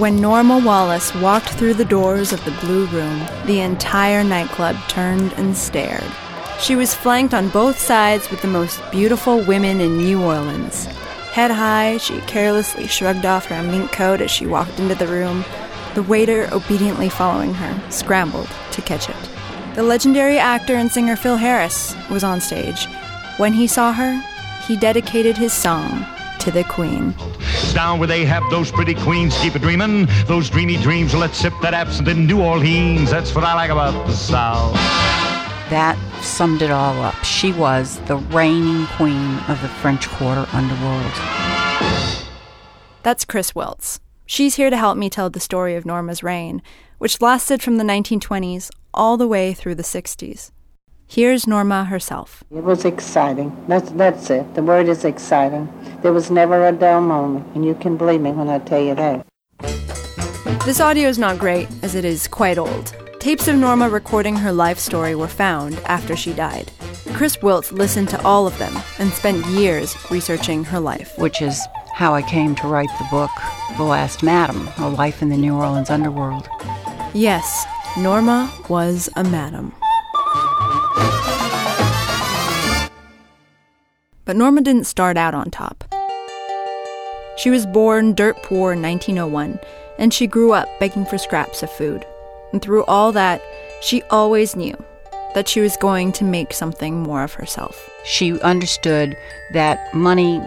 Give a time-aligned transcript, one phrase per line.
[0.00, 5.34] When Norma Wallace walked through the doors of the Blue Room, the entire nightclub turned
[5.34, 6.10] and stared.
[6.58, 10.86] She was flanked on both sides with the most beautiful women in New Orleans.
[11.34, 15.44] Head high, she carelessly shrugged off her mink coat as she walked into the room.
[15.94, 19.30] The waiter, obediently following her, scrambled to catch it.
[19.74, 22.86] The legendary actor and singer Phil Harris was on stage.
[23.36, 24.18] When he saw her,
[24.66, 26.06] he dedicated his song
[26.40, 27.14] to the Queen.
[27.38, 30.06] It's down where they have those pretty queens keep a dreamin'.
[30.26, 33.10] Those dreamy dreams, let's sip that absinthe in New Orleans.
[33.10, 34.74] That's what I like about the South.
[35.70, 37.14] That summed it all up.
[37.22, 41.12] She was the reigning queen of the French Quarter underworld.
[43.02, 44.00] That's Chris Wiltz.
[44.26, 46.62] She's here to help me tell the story of Norma's reign,
[46.98, 50.50] which lasted from the 1920s all the way through the 60s.
[51.12, 52.44] Here's Norma herself.
[52.52, 53.50] It was exciting.
[53.66, 54.54] That's, that's it.
[54.54, 55.68] The word is exciting.
[56.02, 58.94] There was never a dull moment, and you can believe me when I tell you
[58.94, 59.26] that.
[60.64, 62.94] This audio is not great, as it is quite old.
[63.18, 66.70] Tapes of Norma recording her life story were found after she died.
[67.12, 71.18] Chris Wiltz listened to all of them and spent years researching her life.
[71.18, 71.60] Which is
[71.92, 73.32] how I came to write the book,
[73.76, 76.48] The Last Madam A Life in the New Orleans Underworld.
[77.14, 77.66] Yes,
[77.98, 79.74] Norma was a madam.
[84.30, 85.82] But Norma didn't start out on top.
[87.36, 89.58] She was born dirt poor in 1901,
[89.98, 92.06] and she grew up begging for scraps of food.
[92.52, 93.42] And through all that,
[93.82, 94.76] she always knew
[95.34, 97.90] that she was going to make something more of herself.
[98.04, 99.16] She understood
[99.52, 100.40] that money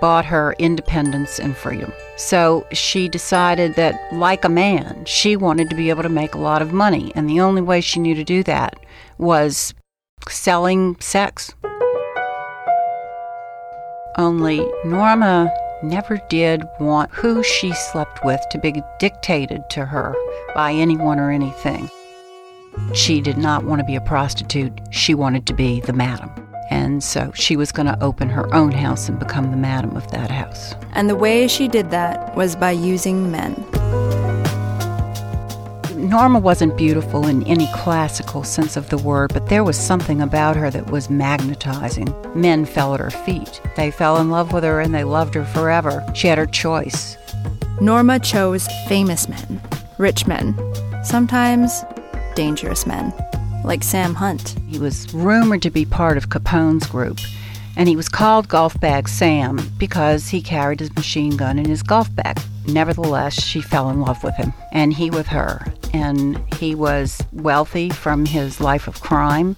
[0.00, 1.92] bought her independence and freedom.
[2.16, 6.38] So she decided that, like a man, she wanted to be able to make a
[6.38, 7.12] lot of money.
[7.14, 8.80] And the only way she knew to do that
[9.16, 9.74] was
[10.28, 11.54] selling sex.
[14.18, 15.48] Only Norma
[15.80, 20.12] never did want who she slept with to be dictated to her
[20.56, 21.88] by anyone or anything.
[22.94, 26.32] She did not want to be a prostitute, she wanted to be the madam.
[26.68, 30.10] And so she was going to open her own house and become the madam of
[30.10, 30.74] that house.
[30.94, 33.54] And the way she did that was by using men.
[35.98, 40.56] Norma wasn't beautiful in any classical sense of the word, but there was something about
[40.56, 42.14] her that was magnetizing.
[42.34, 43.60] Men fell at her feet.
[43.76, 46.06] They fell in love with her and they loved her forever.
[46.14, 47.16] She had her choice.
[47.80, 49.60] Norma chose famous men,
[49.98, 50.56] rich men,
[51.04, 51.84] sometimes
[52.34, 53.12] dangerous men
[53.64, 54.56] like Sam Hunt.
[54.66, 57.18] He was rumored to be part of Capone's group,
[57.76, 61.82] and he was called Golf Bag Sam because he carried his machine gun in his
[61.82, 62.38] golf bag.
[62.66, 65.64] Nevertheless, she fell in love with him, and he with her.
[65.92, 69.56] And he was wealthy from his life of crime,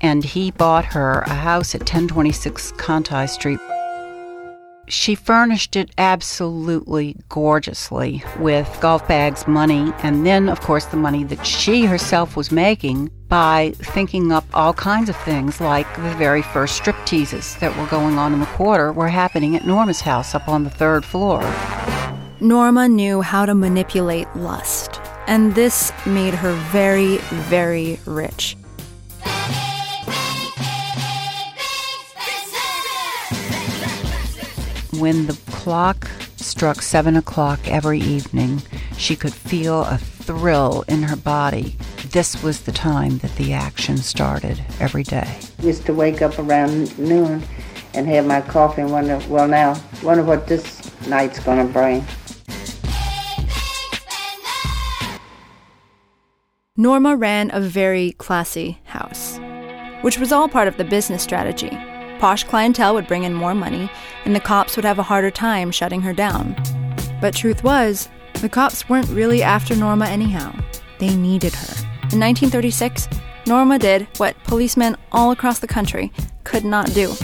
[0.00, 3.60] and he bought her a house at 1026 Conti Street
[4.88, 11.24] she furnished it absolutely gorgeously with golf bags money and then of course the money
[11.24, 16.42] that she herself was making by thinking up all kinds of things like the very
[16.42, 20.34] first strip teases that were going on in the quarter were happening at Norma's house
[20.34, 21.40] up on the third floor.
[22.38, 24.95] Norma knew how to manipulate lust,
[25.26, 28.56] and this made her very, very rich.
[34.98, 38.62] When the clock struck seven o'clock every evening,
[38.96, 41.76] she could feel a thrill in her body.
[42.12, 45.38] This was the time that the action started every day.
[45.60, 47.42] Used to wake up around noon
[47.92, 52.04] and have my coffee and wonder, well, now, wonder what this night's going to bring.
[56.78, 59.40] Norma ran a very classy house,
[60.02, 61.70] which was all part of the business strategy.
[62.18, 63.90] Posh clientele would bring in more money,
[64.26, 66.54] and the cops would have a harder time shutting her down.
[67.18, 68.10] But truth was,
[68.42, 70.54] the cops weren't really after Norma anyhow.
[70.98, 71.74] They needed her.
[72.12, 73.08] In 1936,
[73.46, 76.12] Norma did what policemen all across the country
[76.44, 77.14] could not do.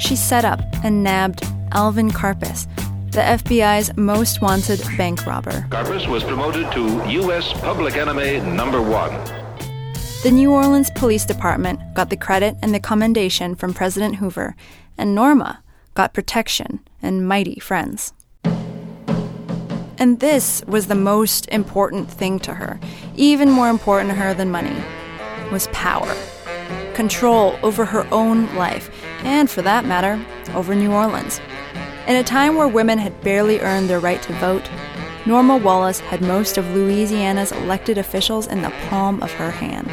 [0.00, 1.42] She set up and nabbed
[1.72, 2.66] Alvin Karpis,
[3.12, 5.66] the FBI's most wanted bank robber.
[5.68, 7.52] Karpis was promoted to U.S.
[7.52, 9.12] public enemy number one.
[10.22, 14.56] The New Orleans Police Department got the credit and the commendation from President Hoover,
[14.96, 15.62] and Norma
[15.92, 18.14] got protection and mighty friends.
[19.98, 22.80] And this was the most important thing to her,
[23.14, 24.82] even more important to her than money,
[25.52, 26.16] was power.
[26.94, 28.90] Control over her own life,
[29.22, 30.18] and for that matter,
[30.54, 31.42] over New Orleans.
[32.08, 34.68] In a time where women had barely earned their right to vote,
[35.24, 39.88] Norma Wallace had most of Louisiana's elected officials in the palm of her hand.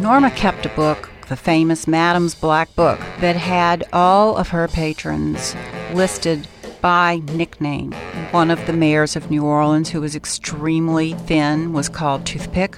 [0.00, 5.56] Norma kept a book, the famous Madam's Black Book, that had all of her patrons
[5.92, 6.46] listed
[6.80, 7.90] by nickname.
[8.30, 12.76] One of the mayors of New Orleans, who was extremely thin, was called Toothpick.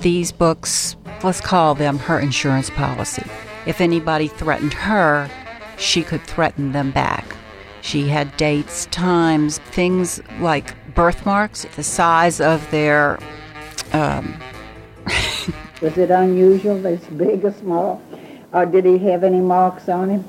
[0.00, 3.26] These books, let's call them her insurance policy.
[3.66, 5.28] If anybody threatened her,
[5.78, 7.24] she could threaten them back.
[7.80, 13.18] She had dates, times, things like birthmarks, the size of their.
[13.92, 14.38] Um,
[15.80, 18.02] Was it unusual, this big or small?
[18.52, 20.24] Or did he have any marks on him?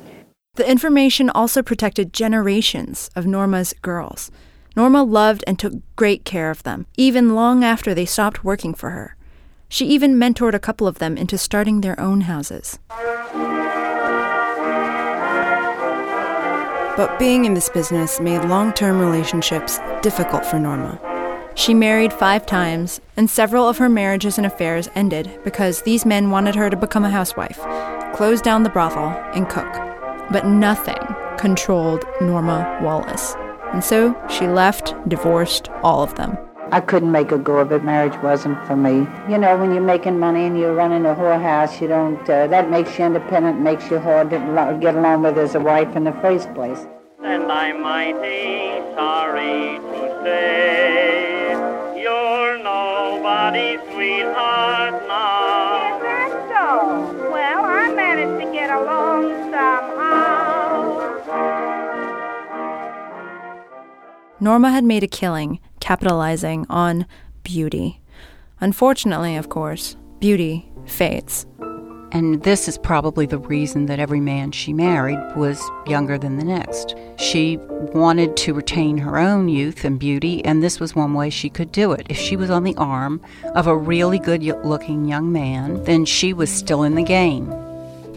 [0.56, 4.30] The information also protected generations of Norma's girls.
[4.76, 8.92] Norma loved and took great care of them, even long after they stopped working for
[8.92, 9.16] her.
[9.68, 12.80] She even mentored a couple of them into starting their own houses.
[17.00, 21.00] But being in this business made long term relationships difficult for Norma.
[21.56, 26.30] She married five times, and several of her marriages and affairs ended because these men
[26.30, 27.62] wanted her to become a housewife,
[28.14, 29.72] close down the brothel, and cook.
[30.30, 31.00] But nothing
[31.38, 33.34] controlled Norma Wallace.
[33.72, 36.38] And so she left, divorced all of them.
[36.72, 37.84] I couldn't make a go of it.
[37.84, 39.08] Marriage wasn't for me.
[39.28, 42.22] You know, when you're making money and you're running a whorehouse, you don't.
[42.30, 44.38] Uh, that makes you independent, makes you hard to
[44.80, 46.86] get along with as a wife in the first place.
[47.24, 51.52] And I'm mighty sorry to say
[52.00, 55.96] you're nobody's sweetheart now.
[55.96, 57.32] Is that so?
[57.32, 60.00] Well, I managed to get along somehow.
[64.40, 65.60] Norma had made a killing
[65.90, 67.04] capitalizing on
[67.42, 68.00] beauty.
[68.62, 71.48] Unfortunately, of course, beauty fades.
[72.12, 76.46] And this is probably the reason that every man she married was younger than the
[76.46, 76.94] next.
[77.18, 81.50] She wanted to retain her own youth and beauty, and this was one way she
[81.50, 82.06] could do it.
[82.08, 83.20] If she was on the arm
[83.56, 87.52] of a really good looking young man, then she was still in the game.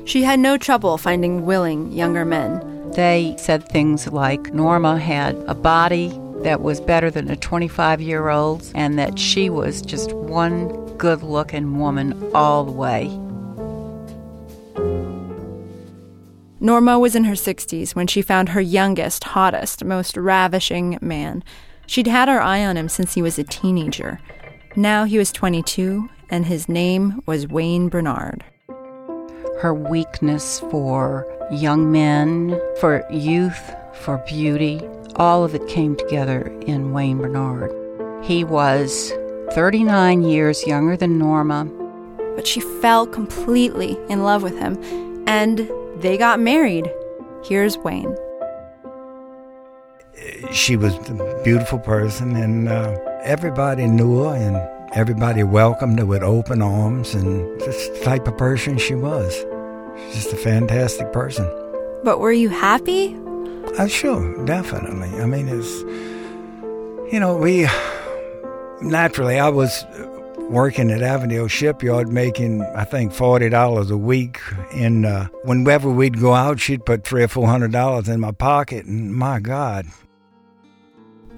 [0.05, 2.91] She had no trouble finding willing younger men.
[2.91, 6.11] They said things like Norma had a body
[6.43, 11.23] that was better than a 25 year old's, and that she was just one good
[11.23, 13.09] looking woman all the way.
[16.61, 21.43] Norma was in her 60s when she found her youngest, hottest, most ravishing man.
[21.87, 24.21] She'd had her eye on him since he was a teenager.
[24.77, 28.45] Now he was 22, and his name was Wayne Bernard.
[29.61, 34.81] Her weakness for young men, for youth, for beauty,
[35.17, 37.71] all of it came together in Wayne Bernard.
[38.25, 39.12] He was
[39.53, 41.65] 39 years younger than Norma.
[42.35, 44.79] But she fell completely in love with him,
[45.27, 46.91] and they got married.
[47.44, 48.17] Here's Wayne.
[50.50, 54.56] She was a beautiful person, and uh, everybody knew her, and
[54.95, 59.35] everybody welcomed her with open arms, and just the type of person she was.
[60.06, 61.45] She's just a fantastic person.
[62.03, 63.22] But were you happy?
[63.79, 65.09] Uh, sure, definitely.
[65.21, 65.81] I mean, it's,
[67.12, 67.67] you know, we,
[68.83, 69.85] naturally, I was
[70.50, 74.39] working at Avondale Shipyard making, I think, $40 a week.
[74.75, 78.33] And uh, whenever we'd go out, she'd put three or four hundred dollars in my
[78.33, 78.85] pocket.
[78.85, 79.87] And my God.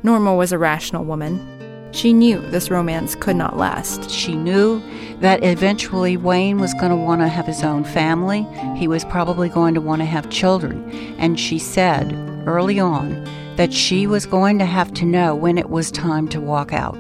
[0.03, 1.64] Norma was a rational woman.
[1.95, 4.11] She knew this romance could not last.
[4.11, 4.83] She knew
[5.21, 8.45] that eventually Wayne was going to want to have his own family.
[8.75, 10.91] He was probably going to want to have children.
[11.19, 12.13] And she said
[12.49, 16.41] early on that she was going to have to know when it was time to
[16.41, 16.99] walk out.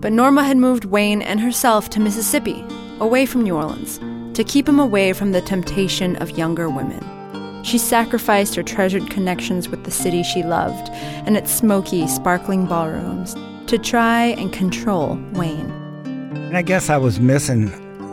[0.00, 2.64] But Norma had moved Wayne and herself to Mississippi,
[2.98, 4.00] away from New Orleans,
[4.36, 7.04] to keep him away from the temptation of younger women.
[7.62, 13.36] She sacrificed her treasured connections with the city she loved and its smoky, sparkling ballrooms
[13.72, 15.70] to try and control Wayne.
[16.04, 17.70] And I guess I was missing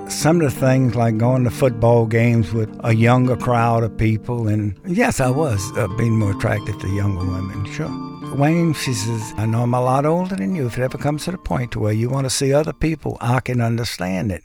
[0.09, 4.47] some of the things like going to football games with a younger crowd of people.
[4.47, 7.91] And yes, I was uh, being more attracted to younger women, sure.
[8.37, 10.67] Wayne, she says, I know I'm a lot older than you.
[10.67, 13.17] If it ever comes to the point to where you want to see other people,
[13.19, 14.43] I can understand it.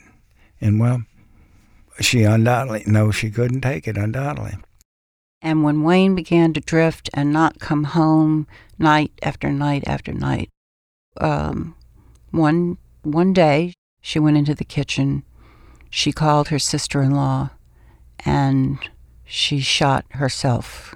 [0.61, 1.05] And well,
[2.01, 4.55] she undoubtedly, no, she couldn't take it, undoubtedly.
[5.41, 8.49] And when Wayne began to drift and not come home
[8.81, 10.51] night after night after night,
[11.21, 11.75] um,
[12.31, 15.23] one one day she went into the kitchen.
[15.91, 17.51] She called her sister-in-law,
[18.25, 18.79] and
[19.25, 20.95] she shot herself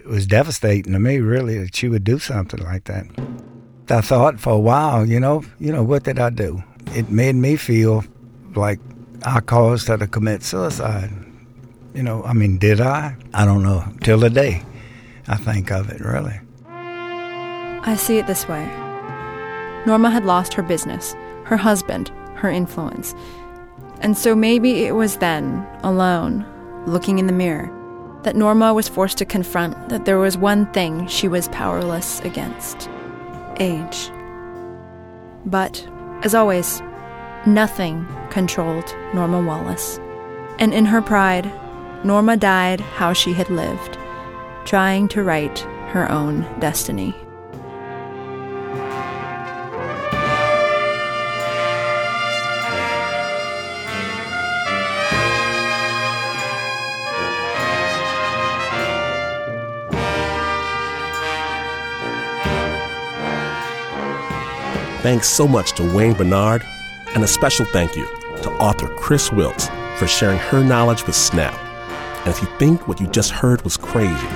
[0.00, 3.06] it was devastating to me, really, that she would do something like that.
[3.90, 6.62] I thought for a while, you know, you know, what did I do?
[6.94, 8.04] It made me feel
[8.54, 8.80] like
[9.24, 11.10] I caused her to commit suicide.
[11.92, 13.16] You know, I mean, did I?
[13.34, 13.84] I don't know.
[14.02, 14.62] Till the day
[15.28, 16.40] I think of it, really.
[17.82, 18.66] I see it this way
[19.86, 23.14] Norma had lost her business, her husband, her influence.
[24.00, 26.46] And so maybe it was then, alone,
[26.86, 27.70] looking in the mirror,
[28.22, 32.88] that Norma was forced to confront that there was one thing she was powerless against
[33.58, 34.10] age.
[35.46, 35.86] But,
[36.22, 36.82] as always,
[37.46, 39.98] nothing controlled Norma Wallace.
[40.58, 41.50] And in her pride,
[42.04, 43.98] Norma died how she had lived,
[44.64, 45.58] trying to write
[45.88, 47.14] her own destiny.
[65.10, 66.64] Thanks so much to Wayne Bernard,
[67.16, 68.06] and a special thank you
[68.42, 69.66] to author Chris Wiltz
[69.98, 71.52] for sharing her knowledge with Snap.
[72.20, 74.28] And if you think what you just heard was crazy,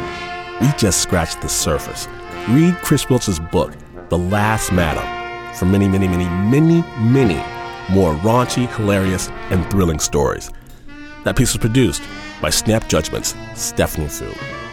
[0.60, 2.08] we just scratched the surface.
[2.48, 3.72] Read Chris Wiltz's book,
[4.08, 5.04] The Last Madam,
[5.54, 7.36] for many, many, many, many, many
[7.88, 10.50] more raunchy, hilarious, and thrilling stories.
[11.22, 12.02] That piece was produced
[12.42, 14.63] by Snap Judgment's Stephanie Foo.